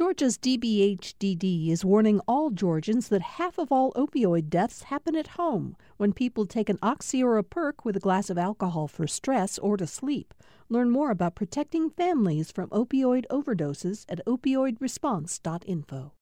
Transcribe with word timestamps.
Georgia's 0.00 0.38
DBHDD 0.38 1.68
is 1.68 1.84
warning 1.84 2.22
all 2.26 2.48
Georgians 2.48 3.08
that 3.10 3.20
half 3.20 3.58
of 3.58 3.70
all 3.70 3.92
opioid 3.92 4.48
deaths 4.48 4.84
happen 4.84 5.14
at 5.14 5.36
home 5.36 5.76
when 5.98 6.14
people 6.14 6.46
take 6.46 6.70
an 6.70 6.78
oxy 6.82 7.22
or 7.22 7.36
a 7.36 7.44
perk 7.44 7.84
with 7.84 7.98
a 7.98 8.00
glass 8.00 8.30
of 8.30 8.38
alcohol 8.38 8.88
for 8.88 9.06
stress 9.06 9.58
or 9.58 9.76
to 9.76 9.86
sleep. 9.86 10.32
Learn 10.70 10.88
more 10.88 11.10
about 11.10 11.34
protecting 11.34 11.90
families 11.90 12.50
from 12.50 12.70
opioid 12.70 13.26
overdoses 13.30 14.06
at 14.08 14.24
opioidresponse.info. 14.24 16.12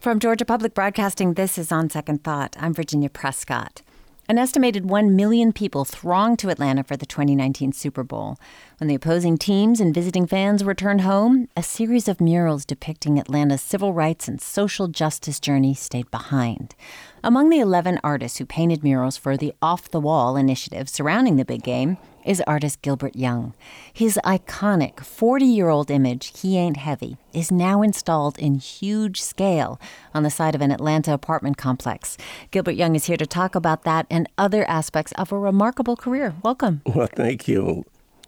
From 0.00 0.18
Georgia 0.18 0.44
Public 0.44 0.74
Broadcasting, 0.74 1.34
this 1.34 1.58
is 1.58 1.70
On 1.70 1.88
Second 1.88 2.24
Thought. 2.24 2.56
I'm 2.58 2.74
Virginia 2.74 3.08
Prescott. 3.08 3.82
An 4.28 4.38
estimated 4.38 4.88
1 4.88 5.16
million 5.16 5.52
people 5.52 5.84
thronged 5.84 6.38
to 6.38 6.48
Atlanta 6.48 6.84
for 6.84 6.96
the 6.96 7.04
2019 7.04 7.72
Super 7.72 8.04
Bowl. 8.04 8.38
When 8.78 8.86
the 8.86 8.94
opposing 8.94 9.36
teams 9.36 9.80
and 9.80 9.92
visiting 9.92 10.28
fans 10.28 10.62
returned 10.62 11.00
home, 11.00 11.48
a 11.56 11.62
series 11.62 12.06
of 12.06 12.20
murals 12.20 12.64
depicting 12.64 13.18
Atlanta's 13.18 13.60
civil 13.60 13.92
rights 13.92 14.28
and 14.28 14.40
social 14.40 14.86
justice 14.86 15.40
journey 15.40 15.74
stayed 15.74 16.08
behind. 16.12 16.76
Among 17.24 17.50
the 17.50 17.60
11 17.60 18.00
artists 18.02 18.38
who 18.38 18.44
painted 18.44 18.82
murals 18.82 19.16
for 19.16 19.36
the 19.36 19.54
Off 19.62 19.88
the 19.88 20.00
Wall 20.00 20.36
initiative 20.36 20.88
surrounding 20.88 21.36
the 21.36 21.44
big 21.44 21.62
game 21.62 21.96
is 22.24 22.42
artist 22.48 22.82
Gilbert 22.82 23.14
Young. 23.14 23.54
His 23.92 24.18
iconic 24.24 25.04
40 25.04 25.44
year 25.44 25.68
old 25.68 25.88
image, 25.88 26.40
He 26.40 26.58
Ain't 26.58 26.78
Heavy, 26.78 27.18
is 27.32 27.52
now 27.52 27.80
installed 27.80 28.40
in 28.40 28.56
huge 28.56 29.22
scale 29.22 29.80
on 30.12 30.24
the 30.24 30.30
side 30.30 30.56
of 30.56 30.60
an 30.60 30.72
Atlanta 30.72 31.14
apartment 31.14 31.56
complex. 31.56 32.18
Gilbert 32.50 32.72
Young 32.72 32.96
is 32.96 33.04
here 33.04 33.16
to 33.16 33.26
talk 33.26 33.54
about 33.54 33.84
that 33.84 34.06
and 34.10 34.28
other 34.36 34.68
aspects 34.68 35.12
of 35.12 35.30
a 35.30 35.38
remarkable 35.38 35.94
career. 35.94 36.34
Welcome. 36.42 36.82
Well, 36.92 37.06
thank 37.06 37.46
you. 37.46 37.84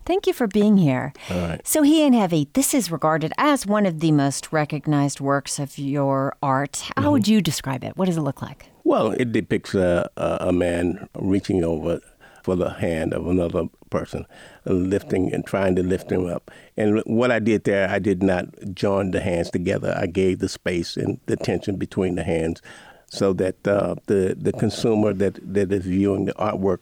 Thank 0.06 0.28
you 0.28 0.32
for 0.32 0.46
being 0.46 0.76
here. 0.76 1.12
All 1.30 1.48
right. 1.48 1.66
So, 1.66 1.82
He 1.82 2.00
Ain't 2.02 2.14
Heavy, 2.14 2.48
this 2.52 2.74
is 2.74 2.92
regarded 2.92 3.32
as 3.38 3.66
one 3.66 3.86
of 3.86 3.98
the 3.98 4.12
most 4.12 4.52
recognized 4.52 5.18
works 5.18 5.58
of 5.58 5.78
your 5.78 6.36
art. 6.42 6.90
How 6.96 7.02
mm-hmm. 7.02 7.10
would 7.10 7.28
you 7.28 7.40
describe 7.40 7.82
it? 7.82 7.96
What 7.96 8.06
does 8.06 8.16
it 8.16 8.22
look 8.22 8.40
like? 8.40 8.68
Well, 8.84 9.12
it 9.12 9.32
depicts 9.32 9.74
a, 9.74 10.10
a, 10.16 10.52
man 10.52 11.08
reaching 11.14 11.64
over 11.64 12.00
for 12.42 12.54
the 12.54 12.68
hand 12.68 13.14
of 13.14 13.26
another 13.26 13.64
person, 13.88 14.26
lifting 14.66 15.32
and 15.32 15.44
trying 15.46 15.74
to 15.76 15.82
lift 15.82 16.12
him 16.12 16.26
up. 16.26 16.50
And 16.76 17.00
what 17.06 17.30
I 17.30 17.38
did 17.38 17.64
there, 17.64 17.88
I 17.88 17.98
did 17.98 18.22
not 18.22 18.46
join 18.74 19.12
the 19.12 19.20
hands 19.20 19.50
together. 19.50 19.96
I 19.98 20.06
gave 20.06 20.40
the 20.40 20.50
space 20.50 20.98
and 20.98 21.18
the 21.24 21.36
tension 21.36 21.76
between 21.76 22.16
the 22.16 22.24
hands 22.24 22.60
so 23.08 23.32
that 23.32 23.66
uh, 23.66 23.94
the, 24.06 24.36
the 24.38 24.52
consumer 24.52 25.14
that, 25.14 25.38
that 25.42 25.72
is 25.72 25.86
viewing 25.86 26.26
the 26.26 26.34
artwork 26.34 26.80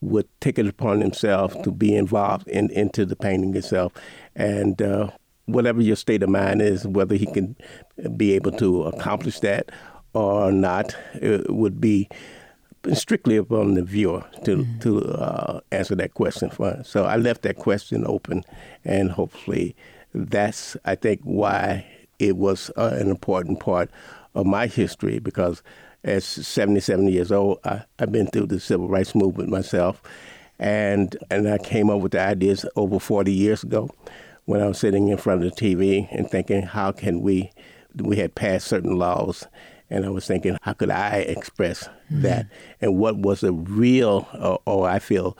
would 0.00 0.28
take 0.40 0.58
it 0.58 0.66
upon 0.66 1.00
himself 1.00 1.60
to 1.62 1.72
be 1.72 1.96
involved 1.96 2.46
in, 2.46 2.70
into 2.70 3.04
the 3.04 3.16
painting 3.16 3.56
itself. 3.56 3.92
And 4.36 4.80
uh, 4.80 5.10
whatever 5.46 5.82
your 5.82 5.96
state 5.96 6.22
of 6.22 6.28
mind 6.28 6.62
is, 6.62 6.86
whether 6.86 7.16
he 7.16 7.26
can 7.26 7.56
be 8.16 8.32
able 8.34 8.52
to 8.52 8.84
accomplish 8.84 9.40
that 9.40 9.70
or 10.12 10.52
not, 10.52 10.96
it 11.14 11.50
would 11.50 11.80
be 11.80 12.08
strictly 12.92 13.36
upon 13.36 13.74
the 13.74 13.82
viewer 13.82 14.24
to 14.44 14.58
mm-hmm. 14.58 14.78
to 14.80 15.04
uh, 15.12 15.60
answer 15.70 15.94
that 15.94 16.14
question 16.14 16.50
for 16.50 16.68
us. 16.68 16.88
So 16.88 17.04
I 17.04 17.16
left 17.16 17.42
that 17.42 17.56
question 17.56 18.04
open, 18.06 18.44
and 18.84 19.10
hopefully, 19.10 19.76
that's 20.14 20.76
I 20.84 20.94
think 20.94 21.20
why 21.22 21.86
it 22.18 22.36
was 22.36 22.70
uh, 22.76 22.96
an 22.98 23.10
important 23.10 23.60
part 23.60 23.90
of 24.34 24.46
my 24.46 24.66
history 24.66 25.18
because 25.18 25.62
as 26.04 26.24
77 26.24 27.08
years 27.08 27.30
old, 27.30 27.58
I, 27.64 27.82
I've 27.98 28.12
been 28.12 28.26
through 28.28 28.46
the 28.46 28.60
civil 28.60 28.88
rights 28.88 29.14
movement 29.14 29.50
myself, 29.50 30.02
and 30.58 31.16
and 31.30 31.48
I 31.48 31.58
came 31.58 31.90
up 31.90 32.00
with 32.00 32.12
the 32.12 32.20
ideas 32.20 32.64
over 32.76 32.98
40 32.98 33.32
years 33.32 33.62
ago 33.62 33.90
when 34.46 34.62
I 34.62 34.66
was 34.66 34.78
sitting 34.78 35.08
in 35.08 35.18
front 35.18 35.44
of 35.44 35.54
the 35.54 35.56
TV 35.56 36.08
and 36.10 36.28
thinking, 36.28 36.62
how 36.62 36.92
can 36.92 37.20
we? 37.20 37.52
We 37.96 38.16
had 38.16 38.36
passed 38.36 38.68
certain 38.68 38.96
laws, 38.98 39.46
and 39.90 40.06
I 40.06 40.10
was 40.10 40.26
thinking, 40.26 40.56
how 40.62 40.72
could 40.72 40.90
I 40.90 41.18
express 41.18 41.84
mm-hmm. 41.84 42.22
that? 42.22 42.46
And 42.80 42.96
what 42.96 43.18
was 43.18 43.40
the 43.40 43.52
real, 43.52 44.28
or, 44.40 44.60
or 44.66 44.88
I 44.88 44.98
feel, 44.98 45.36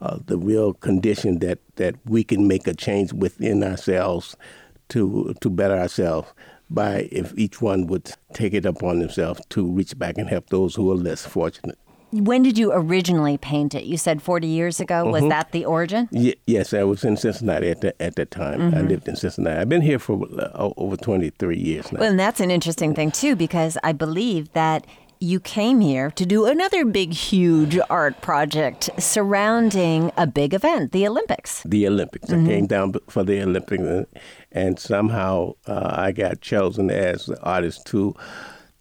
uh, 0.00 0.18
the 0.26 0.36
real 0.36 0.74
condition 0.74 1.38
that, 1.38 1.60
that 1.76 1.94
we 2.04 2.24
can 2.24 2.48
make 2.48 2.66
a 2.66 2.74
change 2.74 3.12
within 3.12 3.62
ourselves 3.62 4.36
to 4.88 5.34
to 5.40 5.48
better 5.48 5.78
ourselves 5.78 6.28
by 6.68 7.08
if 7.12 7.32
each 7.36 7.62
one 7.62 7.86
would 7.86 8.12
take 8.32 8.54
it 8.54 8.66
upon 8.66 8.98
themselves 8.98 9.40
to 9.50 9.66
reach 9.70 9.98
back 9.98 10.18
and 10.18 10.28
help 10.28 10.48
those 10.50 10.74
who 10.74 10.90
are 10.90 10.96
less 10.96 11.24
fortunate. 11.24 11.78
When 12.12 12.42
did 12.42 12.58
you 12.58 12.72
originally 12.72 13.38
paint 13.38 13.74
it? 13.74 13.84
You 13.84 13.96
said 13.96 14.22
40 14.22 14.46
years 14.46 14.80
ago. 14.80 15.04
Mm-hmm. 15.04 15.12
Was 15.12 15.28
that 15.28 15.52
the 15.52 15.64
origin? 15.64 16.08
Y- 16.12 16.34
yes, 16.46 16.74
I 16.74 16.82
was 16.82 17.04
in 17.04 17.16
Cincinnati 17.16 17.70
at, 17.70 17.80
the, 17.80 18.00
at 18.02 18.16
that 18.16 18.30
time. 18.30 18.60
Mm-hmm. 18.60 18.76
I 18.76 18.80
lived 18.82 19.08
in 19.08 19.16
Cincinnati. 19.16 19.58
I've 19.58 19.68
been 19.68 19.80
here 19.80 19.98
for 19.98 20.22
uh, 20.38 20.70
over 20.76 20.96
23 20.96 21.56
years 21.56 21.90
now. 21.90 22.00
Well, 22.00 22.10
and 22.10 22.20
that's 22.20 22.40
an 22.40 22.50
interesting 22.50 22.94
thing, 22.94 23.10
too, 23.12 23.34
because 23.34 23.78
I 23.82 23.92
believe 23.92 24.52
that 24.52 24.86
you 25.22 25.38
came 25.38 25.80
here 25.80 26.10
to 26.10 26.26
do 26.26 26.46
another 26.46 26.84
big, 26.84 27.12
huge 27.12 27.78
art 27.88 28.20
project 28.20 28.90
surrounding 28.98 30.10
a 30.16 30.26
big 30.26 30.52
event, 30.52 30.90
the 30.90 31.06
Olympics. 31.06 31.62
The 31.64 31.86
Olympics. 31.86 32.28
Mm-hmm. 32.28 32.44
I 32.44 32.48
came 32.48 32.66
down 32.66 32.94
for 33.08 33.22
the 33.22 33.40
Olympics, 33.40 34.10
and 34.50 34.78
somehow 34.78 35.52
uh, 35.66 35.94
I 35.96 36.12
got 36.12 36.40
chosen 36.40 36.90
as 36.90 37.26
the 37.26 37.40
artist 37.40 37.86
to 37.86 38.16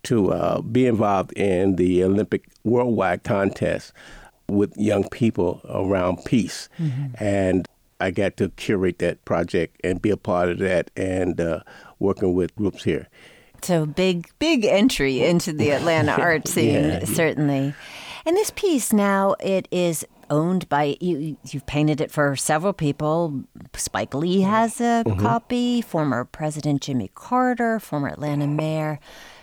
to 0.03 0.31
uh, 0.31 0.61
be 0.61 0.85
involved 0.85 1.33
in 1.33 1.75
the 1.75 2.03
Olympic 2.03 2.47
worldwide 2.63 3.23
contest 3.23 3.93
with 4.47 4.75
young 4.77 5.07
people 5.09 5.61
around 5.69 6.23
peace, 6.25 6.69
mm-hmm. 6.79 7.23
and 7.23 7.67
I 7.99 8.11
got 8.11 8.37
to 8.37 8.49
curate 8.49 8.99
that 8.99 9.23
project 9.25 9.79
and 9.83 10.01
be 10.01 10.09
a 10.09 10.17
part 10.17 10.49
of 10.49 10.57
that, 10.59 10.91
and 10.95 11.39
uh, 11.39 11.61
working 11.99 12.33
with 12.33 12.55
groups 12.55 12.83
here. 12.83 13.07
So 13.61 13.85
big, 13.85 14.27
big 14.39 14.65
entry 14.65 15.23
into 15.23 15.53
the 15.53 15.71
Atlanta 15.71 16.11
art 16.19 16.47
scene, 16.47 16.83
yeah. 16.83 17.05
certainly. 17.05 17.73
And 18.25 18.35
this 18.35 18.51
piece 18.51 18.91
now 18.91 19.35
it 19.39 19.67
is 19.71 20.05
owned 20.29 20.67
by 20.69 20.97
you. 20.99 21.37
You've 21.49 21.65
painted 21.65 22.01
it 22.01 22.09
for 22.09 22.35
several 22.35 22.73
people. 22.73 23.43
Spike 23.75 24.13
Lee 24.13 24.41
has 24.41 24.79
a 24.79 25.03
mm-hmm. 25.05 25.19
copy. 25.19 25.81
Former 25.81 26.25
President 26.25 26.81
Jimmy 26.81 27.11
Carter, 27.13 27.79
former 27.79 28.07
Atlanta 28.07 28.47
Mayor. 28.47 28.99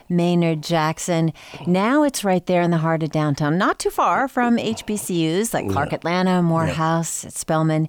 Maynard 0.08 0.62
Jackson. 0.62 1.32
Now 1.66 2.02
it's 2.02 2.24
right 2.24 2.44
there 2.46 2.62
in 2.62 2.70
the 2.70 2.78
heart 2.78 3.02
of 3.02 3.10
downtown, 3.10 3.58
not 3.58 3.78
too 3.78 3.90
far 3.90 4.28
from 4.28 4.56
HBCUs 4.56 5.54
like 5.54 5.68
Clark 5.70 5.92
Atlanta, 5.92 6.42
Morehouse, 6.42 7.24
yeah. 7.24 7.30
Spelman. 7.30 7.88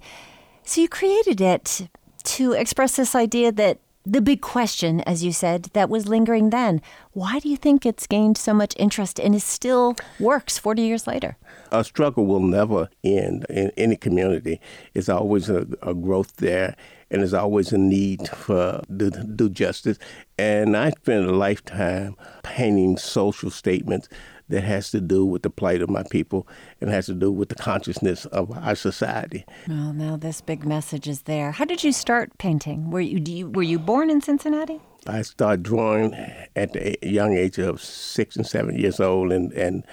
So 0.63 0.81
you 0.81 0.90
created 0.90 1.41
it 1.41 1.88
to 2.24 2.53
express 2.53 2.96
this 2.96 3.16
idea 3.16 3.52
that 3.53 3.80
the 4.05 4.21
big 4.21 4.41
question, 4.41 5.01
as 5.01 5.23
you 5.23 5.31
said, 5.31 5.63
that 5.73 5.89
was 5.89 6.07
lingering 6.07 6.49
then. 6.49 6.81
Why 7.11 7.39
do 7.39 7.49
you 7.49 7.57
think 7.57 7.85
it's 7.85 8.07
gained 8.07 8.37
so 8.37 8.53
much 8.53 8.73
interest 8.77 9.19
and 9.19 9.35
it 9.35 9.41
still 9.41 9.95
works 10.19 10.57
40 10.57 10.81
years 10.81 11.05
later? 11.05 11.37
A 11.71 11.83
struggle 11.83 12.25
will 12.25 12.39
never 12.39 12.89
end 13.03 13.45
in 13.49 13.71
any 13.77 13.95
community. 13.97 14.61
It's 14.93 15.09
always 15.09 15.49
a, 15.49 15.67
a 15.81 15.93
growth 15.93 16.38
there, 16.38 16.75
and 17.11 17.21
there's 17.21 17.33
always 17.33 17.73
a 17.73 17.77
need 17.77 18.27
for 18.29 18.81
to 18.97 19.09
do 19.09 19.49
justice. 19.49 19.99
And 20.38 20.77
I 20.77 20.91
spent 20.91 21.25
a 21.25 21.31
lifetime 21.33 22.15
painting 22.43 22.97
social 22.97 23.51
statements 23.51 24.07
that 24.49 24.63
has 24.63 24.91
to 24.91 24.99
do 24.99 25.25
with 25.25 25.43
the 25.43 25.49
plight 25.49 25.81
of 25.81 25.89
my 25.89 26.03
people 26.09 26.47
and 26.81 26.89
has 26.89 27.05
to 27.05 27.13
do 27.13 27.31
with 27.31 27.49
the 27.49 27.55
consciousness 27.55 28.25
of 28.25 28.51
our 28.51 28.75
society. 28.75 29.45
Well, 29.67 29.93
now 29.93 30.17
this 30.17 30.41
big 30.41 30.65
message 30.65 31.07
is 31.07 31.23
there. 31.23 31.51
How 31.51 31.65
did 31.65 31.83
you 31.83 31.91
start 31.91 32.37
painting? 32.37 32.91
Were 32.91 33.01
you, 33.01 33.21
you 33.25 33.49
were 33.49 33.63
you 33.63 33.79
born 33.79 34.09
in 34.09 34.21
Cincinnati? 34.21 34.81
I 35.07 35.21
started 35.21 35.63
drawing 35.63 36.13
at 36.55 36.73
the 36.73 36.97
young 37.01 37.35
age 37.35 37.57
of 37.57 37.81
six 37.81 38.35
and 38.35 38.45
seven 38.45 38.77
years 38.77 38.99
old, 38.99 39.31
and, 39.31 39.53
and 39.53 39.83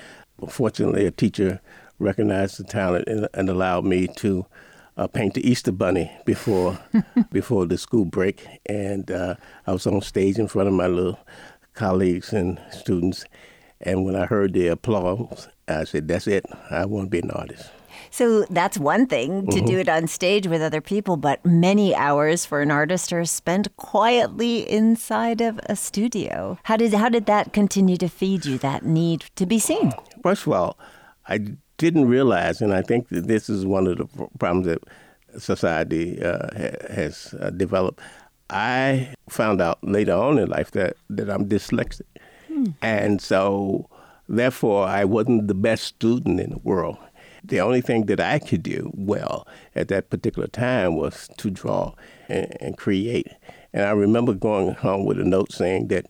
fortunately, 0.48 1.06
a 1.06 1.10
teacher 1.10 1.60
recognized 1.98 2.58
the 2.58 2.64
talent 2.64 3.08
and, 3.08 3.28
and 3.32 3.48
allowed 3.48 3.84
me 3.84 4.08
to 4.16 4.46
uh, 4.96 5.06
paint 5.06 5.34
the 5.34 5.48
Easter 5.48 5.72
Bunny 5.72 6.10
before 6.24 6.78
before 7.30 7.66
the 7.66 7.78
school 7.78 8.04
break, 8.04 8.46
and 8.66 9.10
uh, 9.10 9.36
I 9.66 9.72
was 9.72 9.86
on 9.86 10.00
stage 10.00 10.38
in 10.38 10.48
front 10.48 10.68
of 10.68 10.74
my 10.74 10.86
little 10.86 11.18
colleagues 11.74 12.32
and 12.32 12.60
students, 12.70 13.24
and 13.80 14.04
when 14.04 14.16
I 14.16 14.26
heard 14.26 14.52
the 14.52 14.68
applause, 14.68 15.48
I 15.68 15.84
said, 15.84 16.08
that's 16.08 16.26
it. 16.26 16.46
I 16.70 16.84
want 16.86 17.06
to 17.06 17.10
be 17.10 17.20
an 17.20 17.30
artist. 17.30 17.70
So 18.10 18.44
that's 18.50 18.78
one 18.78 19.06
thing 19.06 19.46
to 19.46 19.56
mm-hmm. 19.56 19.66
do 19.66 19.78
it 19.78 19.88
on 19.88 20.06
stage 20.06 20.46
with 20.46 20.62
other 20.62 20.80
people, 20.80 21.16
but 21.16 21.44
many 21.44 21.94
hours 21.94 22.46
for 22.46 22.60
an 22.60 22.70
artist 22.70 23.12
are 23.12 23.24
spent 23.24 23.74
quietly 23.76 24.68
inside 24.70 25.40
of 25.40 25.60
a 25.66 25.76
studio. 25.76 26.58
How 26.64 26.76
did 26.76 26.94
how 26.94 27.08
did 27.08 27.26
that 27.26 27.52
continue 27.52 27.96
to 27.98 28.08
feed 28.08 28.46
you 28.46 28.58
that 28.58 28.84
need 28.84 29.26
to 29.36 29.46
be 29.46 29.58
seen? 29.58 29.92
First 30.22 30.46
of 30.46 30.52
all, 30.52 30.78
I 31.28 31.40
didn't 31.78 32.06
realize, 32.06 32.60
and 32.60 32.72
I 32.72 32.82
think 32.82 33.08
that 33.10 33.26
this 33.26 33.48
is 33.48 33.66
one 33.66 33.86
of 33.86 33.98
the 33.98 34.06
problems 34.38 34.66
that 34.66 34.82
society 35.38 36.22
uh, 36.22 36.48
has 36.90 37.34
uh, 37.40 37.50
developed. 37.50 38.00
I 38.48 39.14
found 39.28 39.60
out 39.60 39.78
later 39.82 40.14
on 40.14 40.38
in 40.38 40.48
life 40.48 40.70
that, 40.72 40.96
that 41.10 41.28
I'm 41.28 41.46
dyslexic. 41.48 42.02
And 42.82 43.20
so, 43.20 43.88
therefore, 44.28 44.86
I 44.86 45.04
wasn't 45.04 45.48
the 45.48 45.54
best 45.54 45.84
student 45.84 46.40
in 46.40 46.50
the 46.50 46.58
world. 46.58 46.98
The 47.44 47.60
only 47.60 47.80
thing 47.80 48.06
that 48.06 48.18
I 48.18 48.38
could 48.38 48.62
do 48.62 48.90
well 48.94 49.46
at 49.74 49.88
that 49.88 50.10
particular 50.10 50.48
time 50.48 50.96
was 50.96 51.28
to 51.36 51.50
draw 51.50 51.94
and, 52.28 52.56
and 52.60 52.76
create. 52.76 53.28
And 53.72 53.84
I 53.84 53.90
remember 53.90 54.32
going 54.34 54.74
home 54.74 55.04
with 55.04 55.20
a 55.20 55.24
note 55.24 55.52
saying 55.52 55.88
that 55.88 56.06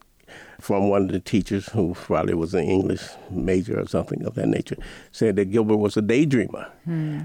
from 0.60 0.88
one 0.88 1.02
of 1.02 1.12
the 1.12 1.20
teachers 1.20 1.68
who 1.68 1.94
probably 1.94 2.34
was 2.34 2.54
an 2.54 2.64
English 2.64 3.02
major 3.30 3.78
or 3.78 3.86
something 3.86 4.24
of 4.24 4.34
that 4.34 4.48
nature, 4.48 4.76
said 5.12 5.36
that 5.36 5.46
Gilbert 5.46 5.76
was 5.76 5.96
a 5.96 6.02
daydreamer. 6.02 6.70
Hmm. 6.84 7.20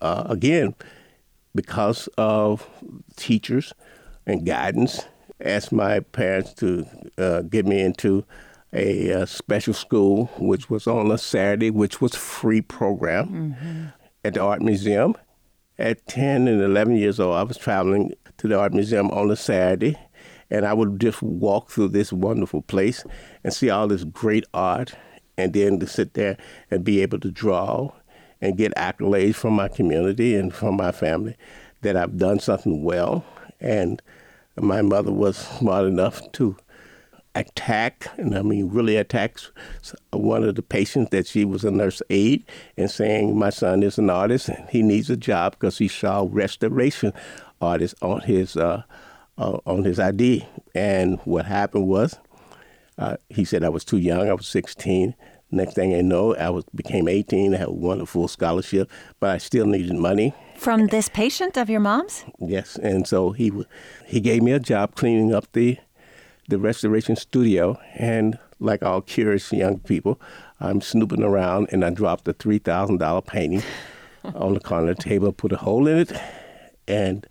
Uh, 0.00 0.24
again, 0.28 0.74
because 1.54 2.08
of 2.18 2.68
teachers 3.16 3.72
and 4.26 4.44
guidance, 4.44 5.04
asked 5.40 5.72
my 5.72 6.00
parents 6.00 6.52
to 6.54 6.86
uh, 7.18 7.42
get 7.42 7.66
me 7.66 7.80
into 7.80 8.24
a, 8.74 9.10
a, 9.10 9.22
uh, 9.22 9.26
special 9.26 9.74
school, 9.74 10.26
which 10.38 10.68
was 10.68 10.86
on 10.86 11.10
a 11.10 11.18
Saturday, 11.18 11.70
which 11.70 12.00
was 12.00 12.14
free 12.14 12.60
program 12.60 13.28
mm-hmm. 13.28 13.84
at 14.24 14.34
the 14.34 14.40
Art 14.40 14.62
Museum. 14.62 15.14
At 15.78 16.06
10 16.06 16.46
and 16.46 16.62
11 16.62 16.96
years 16.96 17.18
old, 17.18 17.36
I 17.36 17.42
was 17.42 17.56
traveling 17.56 18.12
to 18.38 18.48
the 18.48 18.58
Art 18.58 18.72
Museum 18.72 19.10
on 19.10 19.30
a 19.30 19.36
Saturday, 19.36 19.96
and 20.50 20.66
I 20.66 20.72
would 20.72 21.00
just 21.00 21.22
walk 21.22 21.70
through 21.70 21.88
this 21.88 22.12
wonderful 22.12 22.62
place 22.62 23.04
and 23.42 23.52
see 23.52 23.70
all 23.70 23.88
this 23.88 24.04
great 24.04 24.44
art, 24.54 24.94
and 25.36 25.52
then 25.52 25.80
to 25.80 25.86
sit 25.86 26.14
there 26.14 26.36
and 26.70 26.84
be 26.84 27.02
able 27.02 27.18
to 27.20 27.30
draw 27.30 27.92
and 28.40 28.56
get 28.56 28.74
accolades 28.76 29.34
from 29.34 29.54
my 29.54 29.68
community 29.68 30.36
and 30.36 30.54
from 30.54 30.76
my 30.76 30.92
family 30.92 31.36
that 31.80 31.96
I've 31.96 32.18
done 32.18 32.38
something 32.38 32.84
well. 32.84 33.24
And 33.60 34.00
my 34.56 34.82
mother 34.82 35.12
was 35.12 35.36
smart 35.36 35.86
enough 35.86 36.30
to 36.32 36.56
attack, 37.34 38.08
and 38.16 38.36
I 38.36 38.42
mean 38.42 38.68
really 38.68 38.96
attacks 38.96 39.50
one 40.10 40.44
of 40.44 40.54
the 40.54 40.62
patients 40.62 41.10
that 41.10 41.26
she 41.26 41.44
was 41.44 41.64
a 41.64 41.70
nurse 41.70 42.02
aide 42.10 42.44
and 42.76 42.90
saying, 42.90 43.38
My 43.38 43.50
son 43.50 43.82
is 43.82 43.98
an 43.98 44.10
artist 44.10 44.48
and 44.48 44.68
he 44.68 44.82
needs 44.82 45.10
a 45.10 45.16
job 45.16 45.52
because 45.52 45.78
he 45.78 45.88
saw 45.88 46.26
restoration 46.30 47.12
artist 47.60 47.94
on 48.02 48.20
his 48.20 48.56
uh, 48.56 48.82
uh, 49.38 49.58
on 49.66 49.84
his 49.84 49.98
ID. 49.98 50.46
And 50.74 51.18
what 51.24 51.46
happened 51.46 51.86
was, 51.86 52.18
uh, 52.98 53.16
he 53.28 53.44
said 53.44 53.64
I 53.64 53.68
was 53.68 53.84
too 53.84 53.98
young. 53.98 54.28
I 54.28 54.34
was 54.34 54.46
16. 54.46 55.14
Next 55.50 55.74
thing 55.74 55.94
I 55.94 56.00
know, 56.00 56.34
I 56.34 56.50
was 56.50 56.64
became 56.74 57.06
18. 57.06 57.54
I 57.54 57.58
had 57.58 57.68
won 57.68 57.74
a 57.74 57.80
wonderful 57.80 58.28
scholarship, 58.28 58.90
but 59.20 59.30
I 59.30 59.38
still 59.38 59.66
needed 59.66 59.94
money. 59.94 60.34
From 60.56 60.88
this 60.88 61.08
patient 61.08 61.56
of 61.56 61.70
your 61.70 61.80
mom's? 61.80 62.24
Yes, 62.40 62.76
and 62.76 63.06
so 63.06 63.30
he 63.32 63.52
he 64.06 64.20
gave 64.20 64.42
me 64.42 64.52
a 64.52 64.58
job 64.58 64.96
cleaning 64.96 65.34
up 65.34 65.46
the 65.52 65.78
the 66.48 66.58
restoration 66.58 67.16
studio, 67.16 67.78
and 67.94 68.38
like 68.60 68.82
all 68.82 69.00
curious 69.00 69.52
young 69.52 69.78
people, 69.80 70.20
I'm 70.60 70.80
snooping 70.80 71.22
around, 71.22 71.68
and 71.72 71.84
I 71.84 71.90
dropped 71.90 72.28
a 72.28 72.32
three 72.32 72.58
thousand 72.58 72.98
dollar 72.98 73.22
painting 73.22 73.62
on 74.34 74.54
the 74.54 74.60
corner 74.60 74.90
of 74.90 74.96
the 74.96 75.02
table, 75.02 75.32
put 75.32 75.52
a 75.52 75.56
hole 75.56 75.86
in 75.86 75.98
it, 75.98 76.12
and 76.86 77.26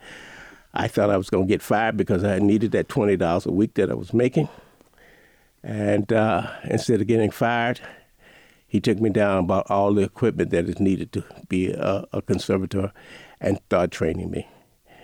I 0.73 0.87
thought 0.87 1.09
I 1.09 1.17
was 1.17 1.29
going 1.29 1.47
to 1.47 1.51
get 1.51 1.61
fired 1.61 1.97
because 1.97 2.23
I 2.23 2.39
needed 2.39 2.71
that 2.71 2.89
twenty 2.89 3.15
dollars 3.15 3.45
a 3.45 3.51
week 3.51 3.75
that 3.75 3.91
I 3.91 3.95
was 3.95 4.13
making. 4.13 4.49
And 5.63 6.11
uh, 6.11 6.51
instead 6.65 6.99
of 6.99 7.07
getting 7.07 7.31
fired, 7.31 7.79
he 8.67 8.81
took 8.81 8.99
me 8.99 9.09
down 9.09 9.45
about 9.45 9.69
all 9.69 9.93
the 9.93 10.01
equipment 10.01 10.49
that 10.49 10.67
is 10.67 10.79
needed 10.79 11.13
to 11.13 11.23
be 11.47 11.71
a, 11.71 12.05
a 12.11 12.21
conservator 12.21 12.91
and 13.39 13.59
started 13.67 13.91
training 13.91 14.31
me. 14.31 14.47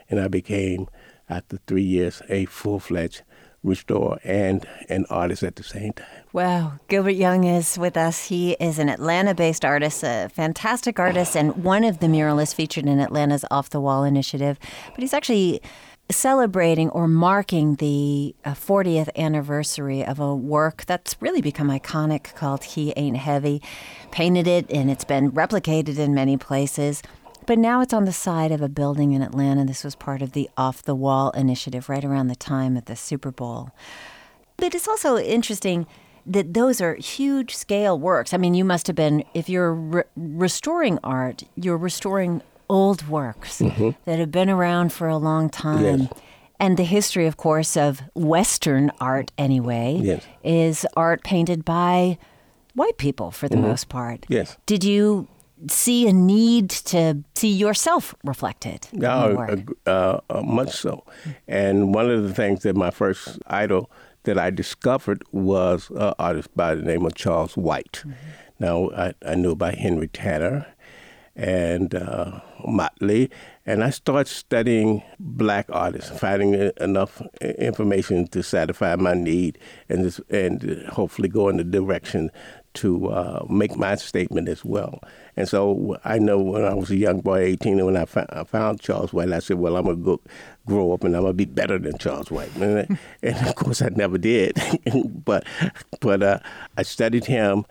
And 0.09 0.19
I 0.19 0.27
became, 0.27 0.89
after 1.29 1.59
three 1.67 1.83
years, 1.83 2.21
a 2.29 2.45
full 2.45 2.79
fledged 2.79 3.21
restorer 3.63 4.19
and 4.23 4.65
an 4.87 5.05
artist 5.09 5.43
at 5.43 5.55
the 5.55 5.63
same 5.63 5.93
time. 5.93 6.07
Wow. 6.31 6.73
Gilbert 6.87 7.11
Young 7.11 7.43
is 7.43 7.77
with 7.77 7.97
us. 7.97 8.27
He 8.27 8.53
is 8.53 8.79
an 8.79 8.89
Atlanta 8.89 9.33
based 9.33 9.65
artist, 9.65 10.03
a 10.03 10.29
fantastic 10.33 10.99
artist, 10.99 11.35
and 11.35 11.63
one 11.63 11.83
of 11.83 11.99
the 11.99 12.07
muralists 12.07 12.53
featured 12.53 12.85
in 12.85 12.99
Atlanta's 12.99 13.45
Off 13.51 13.69
the 13.69 13.81
Wall 13.81 14.03
initiative. 14.03 14.59
But 14.91 14.99
he's 14.99 15.13
actually 15.13 15.61
celebrating 16.11 16.89
or 16.89 17.07
marking 17.07 17.75
the 17.75 18.35
40th 18.45 19.09
uh, 19.09 19.11
anniversary 19.15 20.03
of 20.03 20.19
a 20.19 20.35
work 20.35 20.85
that's 20.85 21.15
really 21.21 21.41
become 21.41 21.69
iconic 21.69 22.33
called 22.35 22.63
He 22.63 22.93
Ain't 22.95 23.17
Heavy. 23.17 23.61
Painted 24.11 24.47
it, 24.47 24.69
and 24.71 24.89
it's 24.89 25.03
been 25.03 25.31
replicated 25.31 25.99
in 25.99 26.13
many 26.15 26.35
places. 26.35 27.03
But 27.49 27.57
now 27.57 27.81
it's 27.81 27.95
on 27.95 28.05
the 28.05 28.13
side 28.13 28.51
of 28.51 28.61
a 28.61 28.69
building 28.69 29.13
in 29.13 29.23
Atlanta. 29.23 29.65
This 29.65 29.83
was 29.83 29.95
part 29.95 30.21
of 30.21 30.33
the 30.33 30.51
Off 30.55 30.83
the 30.83 30.93
Wall 30.93 31.31
initiative 31.31 31.89
right 31.89 32.05
around 32.05 32.27
the 32.27 32.35
time 32.35 32.77
of 32.77 32.85
the 32.85 32.95
Super 32.95 33.31
Bowl. 33.31 33.71
But 34.57 34.75
it's 34.75 34.87
also 34.87 35.17
interesting 35.17 35.87
that 36.27 36.53
those 36.53 36.79
are 36.79 36.93
huge 36.93 37.55
scale 37.55 37.97
works. 37.97 38.35
I 38.35 38.37
mean, 38.37 38.53
you 38.53 38.63
must 38.63 38.85
have 38.85 38.95
been, 38.95 39.23
if 39.33 39.49
you're 39.49 39.73
re- 39.73 40.03
restoring 40.15 40.99
art, 41.03 41.41
you're 41.55 41.75
restoring 41.75 42.43
old 42.69 43.07
works 43.07 43.61
mm-hmm. 43.61 43.99
that 44.05 44.19
have 44.19 44.29
been 44.29 44.51
around 44.51 44.93
for 44.93 45.07
a 45.07 45.17
long 45.17 45.49
time. 45.49 46.01
Yes. 46.01 46.09
And 46.59 46.77
the 46.77 46.83
history, 46.83 47.25
of 47.25 47.37
course, 47.37 47.75
of 47.75 48.03
Western 48.13 48.91
art, 49.01 49.31
anyway, 49.39 49.99
yes. 49.99 50.23
is 50.43 50.85
art 50.95 51.23
painted 51.23 51.65
by 51.65 52.19
white 52.75 52.99
people 52.99 53.31
for 53.31 53.49
the 53.49 53.55
mm-hmm. 53.55 53.69
most 53.69 53.89
part. 53.89 54.27
Yes. 54.29 54.55
Did 54.67 54.83
you 54.83 55.27
see 55.67 56.07
a 56.07 56.13
need 56.13 56.69
to 56.69 57.23
see 57.35 57.51
yourself 57.51 58.15
reflected. 58.23 58.87
Uh, 59.01 59.57
uh, 59.85 60.19
uh, 60.29 60.41
much 60.41 60.71
so. 60.71 61.03
And 61.47 61.93
one 61.93 62.09
of 62.09 62.23
the 62.23 62.33
things 62.33 62.63
that 62.63 62.75
my 62.75 62.91
first 62.91 63.39
idol 63.47 63.91
that 64.23 64.37
I 64.37 64.49
discovered 64.49 65.23
was 65.31 65.89
an 65.91 66.13
artist 66.19 66.55
by 66.55 66.75
the 66.75 66.83
name 66.83 67.05
of 67.05 67.15
Charles 67.15 67.57
White. 67.57 68.03
Mm-hmm. 68.05 68.13
Now, 68.59 68.89
I, 68.91 69.13
I, 69.25 69.35
knew 69.35 69.51
about 69.51 69.75
Henry 69.75 70.09
Tanner 70.09 70.67
and 71.39 71.95
uh, 71.95 72.41
Motley, 72.67 73.31
and 73.65 73.81
I 73.81 73.91
started 73.91 74.27
studying 74.27 75.01
black 75.19 75.67
artists, 75.71 76.19
finding 76.19 76.71
enough 76.81 77.21
information 77.41 78.27
to 78.27 78.43
satisfy 78.43 78.95
my 78.97 79.13
need 79.13 79.57
and, 79.87 80.03
just, 80.03 80.19
and 80.29 80.85
hopefully 80.87 81.29
go 81.29 81.47
in 81.47 81.55
the 81.55 81.63
direction 81.63 82.29
to 82.73 83.07
uh, 83.07 83.45
make 83.49 83.77
my 83.77 83.95
statement 83.95 84.49
as 84.49 84.65
well. 84.65 84.99
And 85.37 85.47
so 85.47 85.97
I 86.03 86.19
know 86.19 86.39
when 86.39 86.65
I 86.65 86.73
was 86.73 86.91
a 86.91 86.97
young 86.97 87.21
boy, 87.21 87.39
18, 87.39 87.79
and 87.79 87.85
when 87.85 87.97
I, 87.97 88.03
found 88.05 88.81
Charles 88.81 89.13
White, 89.13 89.31
I 89.31 89.39
said, 89.39 89.59
well, 89.59 89.77
I'm 89.77 89.85
going 89.85 90.03
to 90.03 90.19
grow 90.65 90.91
up 90.91 91.05
and 91.05 91.15
I'm 91.15 91.21
going 91.21 91.33
to 91.33 91.37
be 91.37 91.45
better 91.45 91.79
than 91.79 91.97
Charles 91.99 92.29
White. 92.29 92.53
And, 92.57 92.99
and 93.23 93.47
of 93.47 93.55
course, 93.55 93.81
I 93.81 93.89
never 93.89 94.17
did. 94.17 94.57
but 95.25 95.45
but 96.01 96.21
uh, 96.21 96.39
I 96.77 96.83
studied 96.83 97.25
him. 97.25 97.65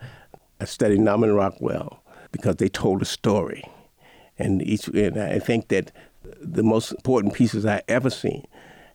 I 0.59 0.65
studied 0.65 1.01
Norman 1.01 1.33
Rockwell 1.33 2.03
because 2.31 2.57
they 2.57 2.69
told 2.69 3.01
a 3.01 3.05
story. 3.05 3.63
And, 4.37 4.61
each, 4.61 4.87
and 4.87 5.19
I 5.19 5.39
think 5.39 5.67
that 5.69 5.91
the 6.41 6.63
most 6.63 6.91
important 6.91 7.33
pieces 7.33 7.65
I 7.65 7.81
ever 7.87 8.09
seen 8.09 8.45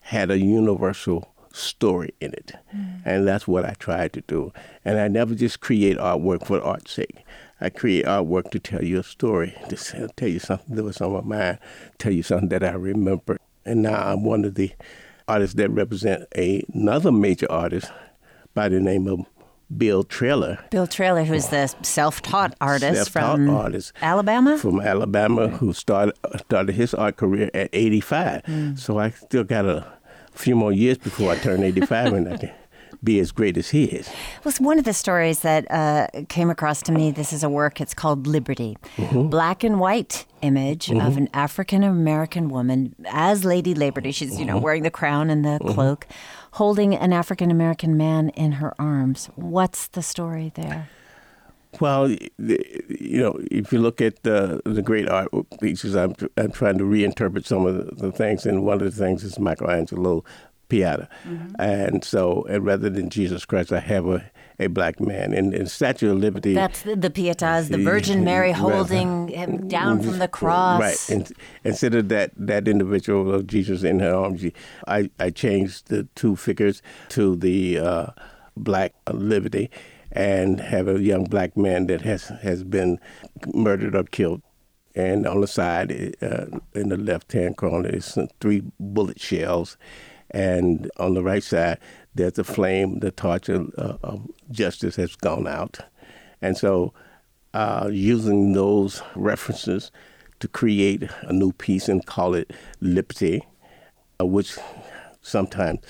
had 0.00 0.30
a 0.30 0.38
universal 0.38 1.34
story 1.52 2.14
in 2.20 2.32
it. 2.32 2.52
Mm. 2.74 3.02
And 3.04 3.28
that's 3.28 3.46
what 3.46 3.64
I 3.64 3.74
tried 3.78 4.12
to 4.14 4.20
do. 4.22 4.52
And 4.84 4.98
I 4.98 5.08
never 5.08 5.34
just 5.34 5.60
create 5.60 5.96
artwork 5.98 6.46
for 6.46 6.60
art's 6.60 6.92
sake. 6.92 7.24
I 7.60 7.70
create 7.70 8.04
artwork 8.04 8.50
to 8.50 8.58
tell 8.58 8.82
you 8.82 8.98
a 9.00 9.02
story, 9.02 9.54
to 9.68 10.08
tell 10.16 10.28
you 10.28 10.40
something 10.40 10.74
that 10.74 10.82
was 10.82 11.00
on 11.00 11.12
my 11.12 11.20
mind, 11.20 11.58
tell 11.98 12.12
you 12.12 12.22
something 12.22 12.48
that 12.48 12.64
I 12.64 12.72
remember. 12.72 13.38
And 13.64 13.82
now 13.82 14.12
I'm 14.12 14.24
one 14.24 14.44
of 14.44 14.56
the 14.56 14.72
artists 15.28 15.54
that 15.56 15.70
represent 15.70 16.24
a, 16.36 16.62
another 16.74 17.12
major 17.12 17.50
artist 17.50 17.90
by 18.52 18.68
the 18.68 18.80
name 18.80 19.06
of 19.06 19.20
Bill 19.76 20.04
Traylor. 20.04 20.58
Bill 20.70 20.86
Traylor, 20.86 21.24
who's 21.24 21.48
the 21.48 21.68
self-taught 21.82 22.54
artist 22.60 23.12
self-taught 23.12 23.36
from 23.36 23.50
artist 23.50 23.92
Alabama. 24.02 24.58
From 24.58 24.80
Alabama, 24.80 25.48
who 25.48 25.72
started 25.72 26.14
started 26.46 26.74
his 26.74 26.94
art 26.94 27.16
career 27.16 27.50
at 27.54 27.70
85. 27.72 28.42
Mm. 28.42 28.78
So 28.78 28.98
I 28.98 29.10
still 29.10 29.44
got 29.44 29.64
a 29.66 29.86
few 30.32 30.56
more 30.56 30.72
years 30.72 30.98
before 30.98 31.30
I 31.32 31.36
turn 31.36 31.62
85, 31.62 32.12
and 32.12 32.28
I 32.28 32.36
can 32.38 32.50
be 33.04 33.18
as 33.20 33.32
great 33.32 33.56
as 33.56 33.70
he 33.70 33.84
is. 33.84 34.10
Well, 34.42 34.54
one 34.58 34.78
of 34.78 34.84
the 34.84 34.92
stories 34.92 35.40
that 35.40 35.70
uh, 35.70 36.06
came 36.28 36.50
across 36.50 36.82
to 36.82 36.92
me. 36.92 37.10
This 37.10 37.32
is 37.32 37.42
a 37.42 37.48
work. 37.48 37.80
It's 37.80 37.94
called 37.94 38.26
Liberty, 38.26 38.76
mm-hmm. 38.96 39.28
black 39.28 39.62
and 39.62 39.78
white 39.78 40.26
image 40.42 40.86
mm-hmm. 40.86 41.06
of 41.06 41.16
an 41.16 41.28
African 41.34 41.82
American 41.82 42.48
woman 42.48 42.94
as 43.06 43.44
Lady 43.44 43.74
Liberty. 43.74 44.12
She's 44.12 44.38
you 44.38 44.44
know 44.44 44.56
mm-hmm. 44.56 44.64
wearing 44.64 44.82
the 44.82 44.90
crown 44.90 45.30
and 45.30 45.44
the 45.44 45.58
mm-hmm. 45.58 45.72
cloak, 45.72 46.06
holding 46.52 46.94
an 46.94 47.12
African 47.12 47.50
American 47.50 47.96
man 47.96 48.30
in 48.30 48.52
her 48.52 48.74
arms. 48.78 49.30
What's 49.36 49.88
the 49.88 50.02
story 50.02 50.52
there? 50.54 50.88
Well, 51.80 52.08
you 52.08 53.20
know, 53.20 53.40
if 53.50 53.72
you 53.72 53.80
look 53.80 54.00
at 54.00 54.22
the 54.22 54.62
the 54.64 54.82
great 54.82 55.08
art 55.08 55.28
pieces, 55.60 55.96
I'm 55.96 56.14
I'm 56.36 56.52
trying 56.52 56.78
to 56.78 56.84
reinterpret 56.84 57.46
some 57.46 57.66
of 57.66 57.74
the, 57.76 58.06
the 58.06 58.12
things, 58.12 58.46
and 58.46 58.64
one 58.64 58.80
of 58.80 58.84
the 58.84 59.04
things 59.04 59.24
is 59.24 59.38
Michelangelo 59.38 60.24
Pieta. 60.68 61.08
Mm-hmm. 61.26 61.60
And 61.60 62.04
so, 62.04 62.44
and 62.48 62.64
rather 62.64 62.90
than 62.90 63.10
Jesus 63.10 63.44
Christ, 63.44 63.72
I 63.72 63.80
have 63.80 64.06
a, 64.06 64.30
a 64.58 64.68
black 64.68 65.00
man. 65.00 65.32
And, 65.32 65.54
and 65.54 65.70
Statue 65.70 66.12
of 66.12 66.18
Liberty. 66.18 66.54
That's 66.54 66.82
the, 66.82 66.96
the 66.96 67.10
Pietas, 67.10 67.68
the 67.68 67.78
Virgin 67.78 68.24
Mary 68.24 68.52
holding 68.52 69.28
him 69.28 69.68
down 69.68 70.02
from 70.02 70.18
the 70.18 70.28
cross. 70.28 70.80
Right. 70.80 71.10
And, 71.10 71.32
instead 71.64 71.94
of 71.94 72.08
that, 72.08 72.32
that 72.36 72.68
individual 72.68 73.34
of 73.34 73.46
Jesus 73.46 73.82
in 73.82 74.00
her 74.00 74.14
arms, 74.14 74.44
I, 74.86 75.10
I 75.18 75.30
changed 75.30 75.88
the 75.88 76.08
two 76.14 76.36
figures 76.36 76.82
to 77.10 77.36
the 77.36 77.78
uh, 77.78 78.06
black 78.56 78.94
liberty 79.12 79.70
and 80.12 80.60
have 80.60 80.86
a 80.86 81.02
young 81.02 81.24
black 81.24 81.56
man 81.56 81.86
that 81.88 82.02
has, 82.02 82.28
has 82.42 82.62
been 82.62 83.00
murdered 83.52 83.96
or 83.96 84.04
killed. 84.04 84.42
And 84.94 85.26
on 85.26 85.40
the 85.40 85.48
side, 85.48 86.14
uh, 86.22 86.46
in 86.72 86.90
the 86.90 86.96
left 86.96 87.32
hand 87.32 87.56
corner, 87.56 87.88
is 87.88 88.16
three 88.40 88.62
bullet 88.78 89.20
shells 89.20 89.76
And 90.30 90.90
on 90.96 91.14
the 91.14 91.22
right 91.22 91.42
side, 91.42 91.78
there's 92.14 92.38
a 92.38 92.44
flame, 92.44 93.00
the 93.00 93.10
torch 93.10 93.48
of, 93.48 93.72
uh, 93.78 93.96
of 94.02 94.28
justice 94.50 94.96
has 94.96 95.16
gone 95.16 95.46
out. 95.46 95.80
And 96.42 96.56
so, 96.56 96.92
uh, 97.52 97.88
using 97.92 98.52
those 98.52 99.00
references 99.14 99.92
to 100.40 100.48
create 100.48 101.04
a 101.22 101.32
new 101.32 101.52
piece 101.52 101.88
and 101.88 102.04
call 102.04 102.34
it 102.34 102.52
Liberty, 102.80 103.42
uh, 104.20 104.26
which 104.26 104.58
sometimes 105.22 105.80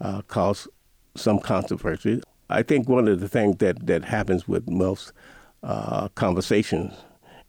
uh, 0.00 0.22
cause 0.22 0.66
some 1.14 1.38
controversy. 1.38 2.22
I 2.48 2.62
think 2.62 2.88
one 2.88 3.06
of 3.06 3.20
the 3.20 3.28
things 3.28 3.58
that, 3.58 3.86
that 3.86 4.04
happens 4.04 4.48
with 4.48 4.68
most 4.68 5.12
uh, 5.62 6.08
conversations 6.08 6.94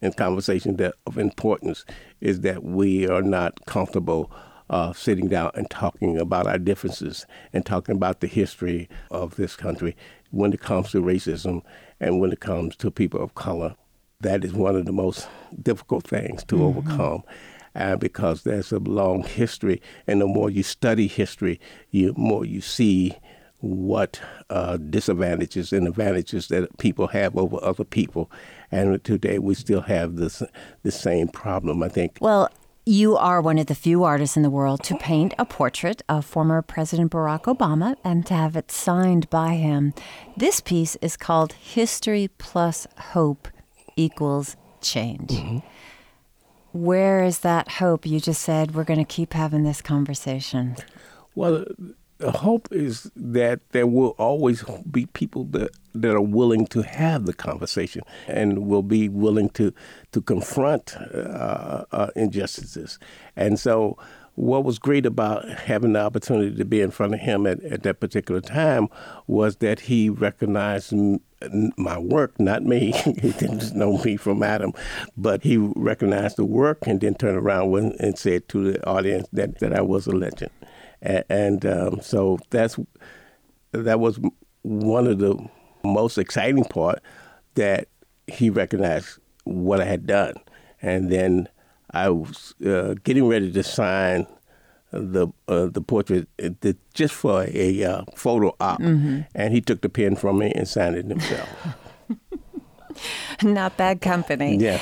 and 0.02 0.16
conversations 0.16 0.76
that 0.78 0.94
of 1.06 1.16
importance 1.16 1.84
is 2.20 2.40
that 2.40 2.62
we 2.62 3.08
are 3.08 3.22
not 3.22 3.64
comfortable 3.66 4.30
uh, 4.72 4.92
sitting 4.94 5.28
down 5.28 5.50
and 5.54 5.68
talking 5.70 6.18
about 6.18 6.46
our 6.46 6.58
differences 6.58 7.26
and 7.52 7.64
talking 7.64 7.94
about 7.94 8.20
the 8.20 8.26
history 8.26 8.88
of 9.10 9.36
this 9.36 9.54
country 9.54 9.94
when 10.30 10.52
it 10.52 10.60
comes 10.60 10.90
to 10.90 11.02
racism 11.02 11.62
and 12.00 12.20
when 12.20 12.32
it 12.32 12.40
comes 12.40 12.74
to 12.74 12.90
people 12.90 13.22
of 13.22 13.34
color. 13.34 13.76
That 14.22 14.44
is 14.44 14.54
one 14.54 14.74
of 14.74 14.86
the 14.86 14.92
most 14.92 15.28
difficult 15.62 16.06
things 16.06 16.42
to 16.44 16.56
mm-hmm. 16.56 16.64
overcome. 16.64 17.22
Uh, 17.74 17.96
because 17.96 18.42
there's 18.42 18.70
a 18.70 18.78
long 18.78 19.22
history, 19.22 19.80
and 20.06 20.20
the 20.20 20.26
more 20.26 20.50
you 20.50 20.62
study 20.62 21.06
history, 21.06 21.58
the 21.90 22.12
more 22.18 22.44
you 22.44 22.60
see 22.60 23.16
what 23.60 24.20
uh, 24.50 24.76
disadvantages 24.76 25.72
and 25.72 25.88
advantages 25.88 26.48
that 26.48 26.76
people 26.76 27.06
have 27.06 27.34
over 27.34 27.56
other 27.62 27.84
people. 27.84 28.30
And 28.70 29.02
today 29.04 29.38
we 29.38 29.54
still 29.54 29.80
have 29.80 30.16
this 30.16 30.42
the 30.82 30.90
same 30.90 31.28
problem, 31.28 31.82
I 31.82 31.88
think. 31.88 32.18
Well, 32.20 32.50
you 32.84 33.16
are 33.16 33.40
one 33.40 33.58
of 33.58 33.66
the 33.66 33.74
few 33.74 34.02
artists 34.02 34.36
in 34.36 34.42
the 34.42 34.50
world 34.50 34.82
to 34.82 34.96
paint 34.96 35.34
a 35.38 35.44
portrait 35.44 36.02
of 36.08 36.24
former 36.24 36.60
President 36.62 37.12
Barack 37.12 37.42
Obama 37.42 37.94
and 38.02 38.26
to 38.26 38.34
have 38.34 38.56
it 38.56 38.72
signed 38.72 39.30
by 39.30 39.54
him. 39.54 39.94
This 40.36 40.60
piece 40.60 40.96
is 40.96 41.16
called 41.16 41.52
History 41.52 42.28
Plus 42.38 42.88
Hope 42.98 43.46
Equals 43.94 44.56
Change. 44.80 45.30
Mm-hmm. 45.30 45.58
Where 46.72 47.22
is 47.22 47.40
that 47.40 47.68
hope? 47.72 48.04
You 48.04 48.18
just 48.18 48.42
said 48.42 48.74
we're 48.74 48.82
going 48.82 48.98
to 48.98 49.04
keep 49.04 49.34
having 49.34 49.62
this 49.62 49.80
conversation. 49.80 50.76
Well, 51.36 51.64
the 52.18 52.32
hope 52.32 52.66
is 52.72 53.10
that 53.14 53.60
there 53.70 53.86
will 53.86 54.14
always 54.18 54.64
be 54.90 55.06
people 55.06 55.44
that 55.46 55.70
that 55.94 56.14
are 56.14 56.22
willing 56.22 56.66
to 56.68 56.82
have 56.82 57.26
the 57.26 57.32
conversation 57.32 58.02
and 58.26 58.66
will 58.66 58.82
be 58.82 59.08
willing 59.08 59.50
to 59.50 59.72
to 60.12 60.20
confront 60.20 60.96
uh, 60.96 61.84
uh, 61.92 62.10
injustices. 62.16 62.98
And 63.36 63.58
so, 63.58 63.98
what 64.34 64.64
was 64.64 64.78
great 64.78 65.06
about 65.06 65.48
having 65.48 65.92
the 65.92 66.00
opportunity 66.00 66.56
to 66.56 66.64
be 66.64 66.80
in 66.80 66.90
front 66.90 67.14
of 67.14 67.20
him 67.20 67.46
at, 67.46 67.62
at 67.64 67.82
that 67.82 68.00
particular 68.00 68.40
time 68.40 68.88
was 69.26 69.56
that 69.56 69.80
he 69.80 70.08
recognized 70.08 70.94
my 71.76 71.98
work, 71.98 72.38
not 72.38 72.62
me. 72.62 72.92
he 73.20 73.32
didn't 73.32 73.74
know 73.74 73.98
me 73.98 74.16
from 74.16 74.42
Adam, 74.42 74.72
but 75.16 75.42
he 75.42 75.56
recognized 75.56 76.36
the 76.36 76.44
work 76.44 76.78
and 76.86 77.00
then 77.00 77.14
turned 77.14 77.36
around 77.36 77.74
and 77.98 78.18
said 78.18 78.48
to 78.48 78.72
the 78.72 78.86
audience 78.86 79.28
that, 79.32 79.58
that 79.58 79.74
I 79.74 79.80
was 79.80 80.06
a 80.06 80.12
legend 80.12 80.50
and, 81.02 81.24
and 81.28 81.66
um, 81.66 82.00
so 82.00 82.38
that's 82.50 82.78
that 83.72 84.00
was 84.00 84.18
one 84.62 85.06
of 85.06 85.18
the 85.18 85.36
most 85.84 86.18
exciting 86.18 86.64
part 86.64 87.02
that 87.54 87.88
he 88.26 88.50
recognized 88.50 89.18
what 89.44 89.80
I 89.80 89.84
had 89.84 90.06
done, 90.06 90.34
and 90.80 91.10
then 91.10 91.48
I 91.90 92.08
was 92.08 92.54
uh, 92.64 92.94
getting 93.04 93.26
ready 93.26 93.52
to 93.52 93.62
sign 93.62 94.26
the 94.92 95.28
uh, 95.48 95.66
the 95.66 95.80
portrait 95.80 96.28
uh, 96.42 96.72
just 96.94 97.14
for 97.14 97.46
a 97.48 97.84
uh, 97.84 98.04
photo 98.16 98.54
op, 98.60 98.80
mm-hmm. 98.80 99.20
and 99.34 99.54
he 99.54 99.60
took 99.60 99.80
the 99.80 99.88
pen 99.88 100.16
from 100.16 100.38
me 100.38 100.52
and 100.52 100.68
signed 100.68 100.96
it 100.96 101.06
himself. 101.06 101.48
Not 103.42 103.76
bad 103.76 104.00
company. 104.00 104.56
Yeah. 104.56 104.80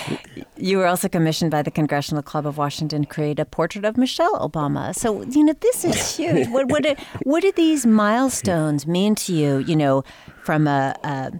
You 0.56 0.78
were 0.78 0.86
also 0.86 1.08
commissioned 1.08 1.50
by 1.50 1.62
the 1.62 1.70
Congressional 1.70 2.22
Club 2.22 2.46
of 2.46 2.58
Washington 2.58 3.02
to 3.02 3.08
create 3.08 3.38
a 3.38 3.44
portrait 3.44 3.84
of 3.84 3.96
Michelle 3.96 4.38
Obama. 4.40 4.94
So, 4.94 5.22
you 5.22 5.44
know, 5.44 5.54
this 5.60 5.84
is 5.84 6.16
huge. 6.16 6.48
what, 6.48 6.68
what, 6.68 6.82
do, 6.82 6.94
what 7.22 7.42
do 7.42 7.52
these 7.52 7.86
milestones 7.86 8.86
mean 8.86 9.14
to 9.16 9.32
you, 9.32 9.58
you 9.58 9.76
know, 9.76 10.04
from 10.42 10.66
a, 10.66 10.94
a, 11.04 11.32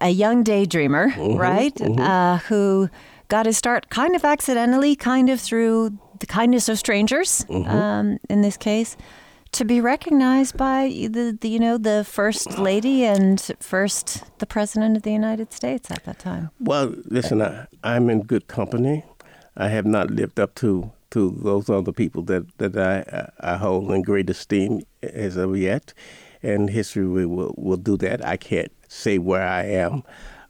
a 0.00 0.08
young 0.10 0.44
daydreamer, 0.44 1.12
mm-hmm, 1.12 1.36
right? 1.36 1.74
Mm-hmm. 1.74 2.00
Uh, 2.00 2.38
who 2.38 2.88
got 3.28 3.46
his 3.46 3.56
start 3.56 3.90
kind 3.90 4.14
of 4.14 4.24
accidentally, 4.24 4.96
kind 4.96 5.30
of 5.30 5.40
through 5.40 5.98
the 6.20 6.26
kindness 6.26 6.68
of 6.68 6.78
strangers, 6.78 7.44
mm-hmm. 7.48 7.68
um, 7.70 8.18
in 8.28 8.42
this 8.42 8.56
case 8.56 8.96
to 9.56 9.64
be 9.64 9.80
recognized 9.80 10.56
by 10.56 10.88
the, 11.10 11.36
the, 11.40 11.48
you 11.48 11.58
know 11.58 11.78
the 11.78 12.04
first 12.04 12.58
lady 12.58 13.04
and 13.04 13.40
first 13.60 14.22
the 14.38 14.46
president 14.46 14.96
of 14.96 15.02
the 15.02 15.12
United 15.12 15.50
States 15.52 15.90
at 15.90 16.04
that 16.04 16.18
time. 16.18 16.50
Well, 16.60 16.94
listen, 17.06 17.40
I, 17.40 17.66
I'm 17.82 18.10
in 18.10 18.22
good 18.22 18.48
company. 18.48 19.04
I 19.56 19.68
have 19.68 19.86
not 19.86 20.10
lived 20.10 20.38
up 20.38 20.54
to 20.56 20.92
to 21.10 21.30
those 21.42 21.70
other 21.70 21.92
people 21.92 22.22
that 22.24 22.44
that 22.58 22.76
I 22.76 23.30
I 23.40 23.56
hold 23.56 23.90
in 23.92 24.02
great 24.02 24.28
esteem 24.28 24.82
as 25.02 25.36
of 25.36 25.56
yet, 25.56 25.94
and 26.46 26.70
history 26.70 27.06
will 27.06 27.54
will 27.56 27.76
do 27.76 27.96
that. 27.98 28.24
I 28.24 28.36
can't 28.36 28.72
say 28.88 29.18
where 29.18 29.46
I 29.46 29.64
am. 29.64 30.02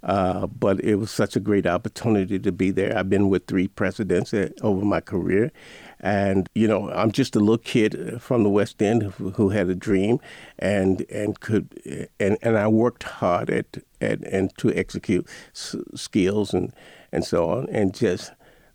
Uh, 0.03 0.47
but 0.47 0.79
it 0.85 0.97
was 0.97 1.11
such 1.11 1.35
a 1.35 1.41
great 1.41 1.67
opportunity 1.67 2.39
to 2.39 2.53
be 2.53 2.71
there. 2.71 2.97
I've 2.97 3.11
been 3.11 3.29
with 3.29 3.47
three 3.47 3.67
presidents 3.67 4.33
uh, 4.33 4.51
over 4.63 4.85
my 4.85 5.01
career, 5.01 5.51
and 5.99 6.49
you 6.55 6.69
know, 6.69 6.91
I'm 6.93 7.11
just 7.11 7.35
a 7.35 7.41
little 7.41 7.59
kid 7.59 8.23
from 8.23 8.45
the 8.45 8.49
West 8.49 8.81
End 8.81 9.03
who, 9.03 9.31
who 9.31 9.49
had 9.49 9.69
a 9.69 9.75
dream, 9.75 10.21
and 10.61 11.05
and 11.11 11.41
could 11.41 12.09
and, 12.21 12.39
and 12.41 12.57
I 12.57 12.69
worked 12.69 13.03
hard 13.03 13.51
at, 13.51 13.79
at 14.01 14.21
and 14.21 14.57
to 14.59 14.73
execute 14.75 15.27
s- 15.53 15.75
skills 15.97 16.55
and 16.55 16.73
and 17.11 17.25
so 17.25 17.51
on, 17.51 17.69
and 17.71 17.93
just 17.93 18.31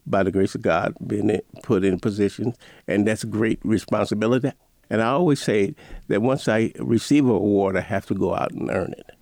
by 0.05 0.23
the 0.23 0.31
grace 0.31 0.55
of 0.55 0.63
God, 0.63 0.95
being 1.07 1.39
put 1.63 1.85
in 1.85 1.99
positions, 1.99 2.57
and 2.87 3.07
that's 3.07 3.23
a 3.23 3.27
great 3.27 3.59
responsibility. 3.63 4.51
And 4.91 5.01
I 5.01 5.11
always 5.11 5.41
say 5.41 5.73
that 6.09 6.21
once 6.21 6.49
I 6.49 6.73
receive 6.77 7.23
an 7.23 7.31
award, 7.31 7.77
I 7.77 7.79
have 7.79 8.05
to 8.07 8.13
go 8.13 8.35
out 8.35 8.51
and 8.51 8.69
earn 8.69 8.93
it 8.97 9.15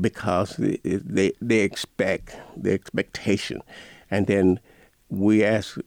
because 0.00 0.54
they 0.56 1.32
they 1.40 1.58
expect 1.58 2.36
the 2.56 2.72
expectation, 2.72 3.60
and 4.08 4.28
then 4.28 4.60
we 5.08 5.42
ask 5.42 5.78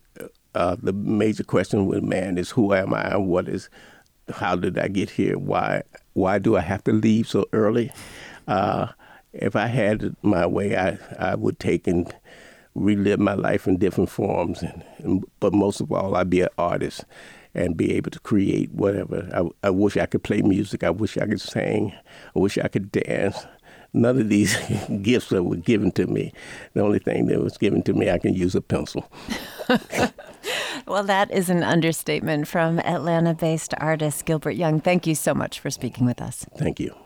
uh, 0.55 0.75
the 0.83 0.91
major 0.91 1.45
question 1.45 1.85
with 1.85 2.03
man 2.03 2.37
is 2.37 2.49
who 2.49 2.73
am 2.73 2.93
I 2.93 3.13
and 3.13 3.29
what 3.29 3.47
is 3.47 3.69
how 4.29 4.57
did 4.57 4.77
I 4.77 4.89
get 4.89 5.09
here? 5.09 5.37
Why 5.37 5.83
why 6.11 6.37
do 6.37 6.57
I 6.57 6.61
have 6.61 6.83
to 6.83 6.91
leave 6.91 7.29
so 7.29 7.45
early? 7.53 7.93
Uh, 8.45 8.87
if 9.31 9.55
I 9.55 9.67
had 9.67 10.17
my 10.21 10.45
way, 10.45 10.75
I 10.75 10.97
I 11.17 11.35
would 11.35 11.59
take 11.59 11.87
and 11.87 12.13
relive 12.75 13.21
my 13.21 13.35
life 13.35 13.67
in 13.67 13.77
different 13.77 14.09
forms, 14.09 14.63
and, 14.63 14.83
and, 14.97 15.23
but 15.39 15.53
most 15.53 15.79
of 15.79 15.93
all, 15.93 16.13
I'd 16.13 16.29
be 16.29 16.41
an 16.41 16.49
artist 16.57 17.05
and 17.55 17.77
be 17.77 17.93
able 17.93 18.11
to 18.11 18.19
create 18.19 18.71
whatever. 18.71 19.29
I, 19.33 19.67
I 19.67 19.69
wish 19.69 19.97
I 19.97 20.05
could 20.05 20.23
play 20.23 20.41
music. 20.41 20.83
I 20.83 20.89
wish 20.89 21.17
I 21.17 21.25
could 21.25 21.41
sing. 21.41 21.93
I 22.35 22.39
wish 22.39 22.57
I 22.57 22.67
could 22.67 22.91
dance 22.91 23.45
none 23.93 24.19
of 24.19 24.29
these 24.29 24.57
gifts 25.01 25.29
that 25.29 25.43
were 25.43 25.55
given 25.55 25.91
to 25.93 26.07
me. 26.07 26.33
The 26.73 26.81
only 26.81 26.99
thing 26.99 27.27
that 27.27 27.41
was 27.41 27.57
given 27.57 27.83
to 27.83 27.93
me, 27.93 28.09
I 28.09 28.17
can 28.17 28.33
use 28.33 28.55
a 28.55 28.61
pencil. 28.61 29.09
well, 30.87 31.03
that 31.03 31.31
is 31.31 31.49
an 31.49 31.63
understatement 31.63 32.47
from 32.47 32.79
Atlanta 32.79 33.33
based 33.33 33.73
artist 33.77 34.25
Gilbert 34.25 34.51
Young. 34.51 34.81
Thank 34.81 35.07
you 35.07 35.15
so 35.15 35.33
much 35.33 35.59
for 35.59 35.69
speaking 35.69 36.05
with 36.05 36.21
us. 36.21 36.45
Thank 36.57 36.79
you. 36.79 37.02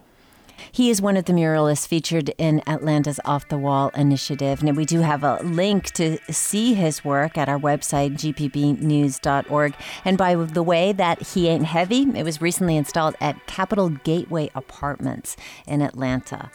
He 0.71 0.89
is 0.89 1.01
one 1.01 1.17
of 1.17 1.25
the 1.25 1.33
muralists 1.33 1.87
featured 1.87 2.29
in 2.37 2.61
Atlanta's 2.67 3.19
Off 3.25 3.47
the 3.49 3.57
Wall 3.57 3.89
initiative. 3.95 4.61
And 4.61 4.75
we 4.75 4.85
do 4.85 5.01
have 5.01 5.23
a 5.23 5.41
link 5.43 5.91
to 5.93 6.17
see 6.31 6.73
his 6.73 7.03
work 7.03 7.37
at 7.37 7.49
our 7.49 7.59
website, 7.59 8.13
gpbnews.org. 8.13 9.73
And 10.05 10.17
by 10.17 10.35
the 10.35 10.63
way, 10.63 10.91
that 10.93 11.21
He 11.21 11.47
Ain't 11.47 11.65
Heavy, 11.65 12.07
it 12.15 12.23
was 12.23 12.41
recently 12.41 12.77
installed 12.77 13.15
at 13.21 13.45
Capitol 13.47 13.89
Gateway 13.89 14.49
Apartments 14.55 15.35
in 15.65 15.81
Atlanta. 15.81 16.51